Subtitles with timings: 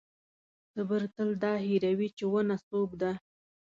[0.73, 3.11] تبر تل دا هېروي چې ونه څوک ده.